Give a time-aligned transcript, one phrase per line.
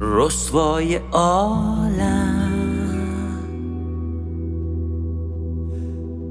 [0.00, 2.50] رسوای عالم.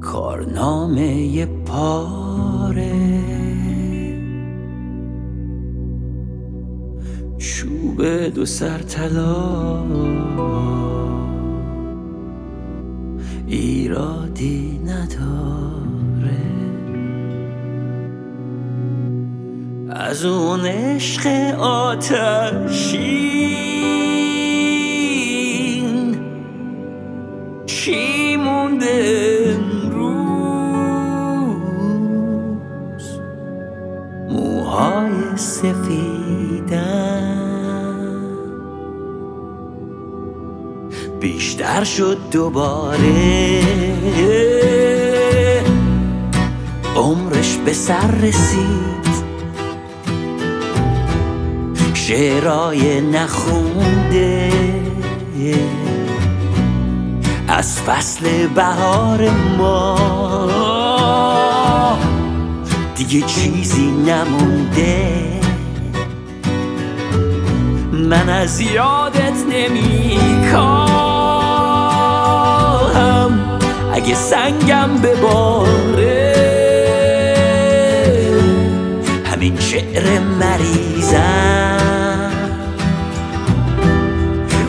[0.02, 2.94] کارنامه پاره.
[7.38, 8.06] چوب
[8.36, 9.84] دو سر طلا.
[13.48, 16.40] ایرادی نداره.
[19.90, 21.28] از اون عشق
[21.60, 23.69] آتشین
[34.70, 36.70] موهای سفیدم.
[41.20, 43.62] بیشتر شد دوباره.
[46.96, 49.10] عمرش به سر رسید.
[51.94, 54.52] شعرای نخونده.
[57.48, 60.69] از فصل بهار ما.
[63.00, 65.24] دیگه چیزی نمونده.
[67.94, 70.20] من از یادت نمی
[70.52, 71.20] کاهم
[73.94, 76.36] اگه سنگم بباره
[79.32, 81.80] همین شعر مریضم.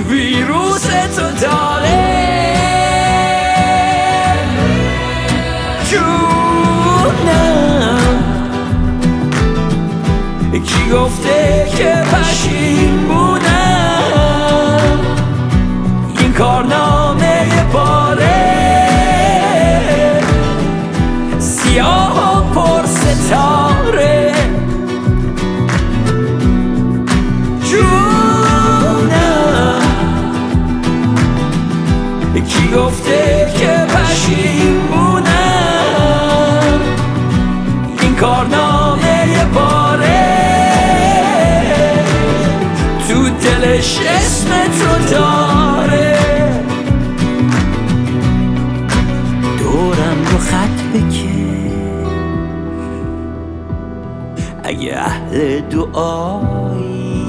[0.09, 0.87] ویروس
[1.17, 2.11] تو داره.
[10.93, 13.41] گفته که پشیمونم
[16.19, 18.51] این کارنامه پاره
[21.39, 24.33] سیاه و پر ستاره.
[27.65, 29.11] جونم.
[32.49, 35.31] کی گفته که پشیمونم
[38.03, 38.80] این کارنامه
[43.81, 46.19] دلش اسم تو داره.
[49.59, 51.25] دورم رو خط بکش.
[54.65, 57.25] اگه اهل دعایی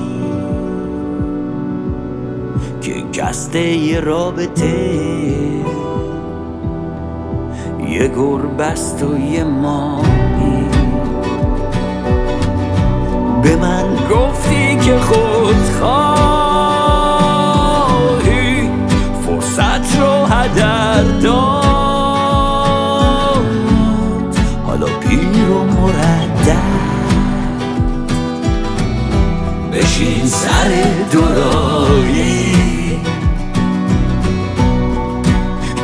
[2.81, 5.00] که قصد یه رابطه
[7.90, 10.66] یه گربست و یه ماهی.
[13.44, 16.21] به من گفتی که خود خواهی
[24.81, 26.58] حالا پیر و مردد.
[29.74, 30.72] بشین سر
[31.12, 33.00] دورایی.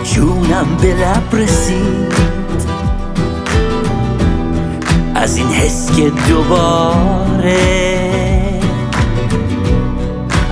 [0.04, 2.14] جونم به لب رسید.
[5.16, 7.58] از این حس که دوباره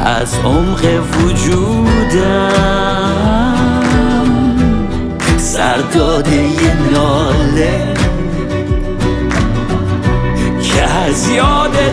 [0.05, 0.85] از عمق
[1.23, 2.84] وجودم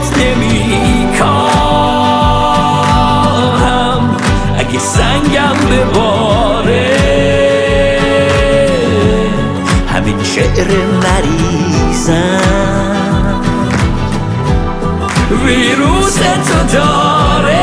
[0.02, 1.62] یادت نمی کاهم
[4.58, 6.98] اگه سنگم بباره
[9.94, 10.68] همین شعر
[11.02, 12.12] مریضم.
[15.44, 17.61] ویروس تو داره.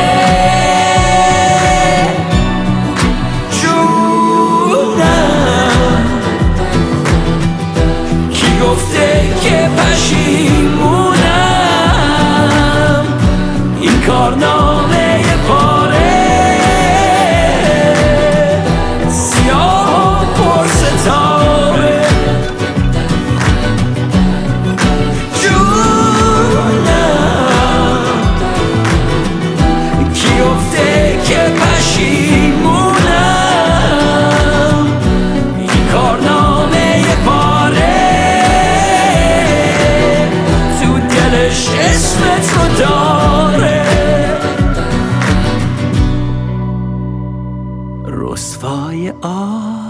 [48.20, 49.89] رسوای آ